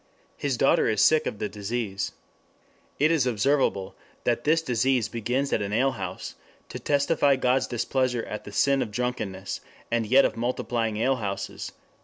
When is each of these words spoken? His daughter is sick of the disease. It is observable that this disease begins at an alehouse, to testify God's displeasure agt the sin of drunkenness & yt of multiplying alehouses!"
His 0.35 0.57
daughter 0.57 0.89
is 0.89 0.99
sick 1.03 1.27
of 1.27 1.37
the 1.37 1.47
disease. 1.47 2.11
It 2.97 3.11
is 3.11 3.27
observable 3.27 3.93
that 4.23 4.45
this 4.45 4.63
disease 4.63 5.07
begins 5.07 5.53
at 5.53 5.61
an 5.61 5.71
alehouse, 5.71 6.33
to 6.69 6.79
testify 6.79 7.35
God's 7.35 7.67
displeasure 7.67 8.23
agt 8.27 8.45
the 8.45 8.51
sin 8.51 8.81
of 8.81 8.89
drunkenness 8.89 9.61
& 9.75 9.91
yt 9.91 10.25
of 10.25 10.35
multiplying 10.35 10.97
alehouses!" 10.99 11.73